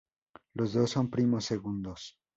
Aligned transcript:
Los 0.55 0.73
dos 0.73 0.89
son 0.89 1.11
primos 1.11 1.45
segundos. 1.45 2.17